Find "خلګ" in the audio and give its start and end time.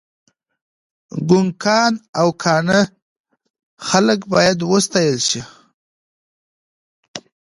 3.87-4.19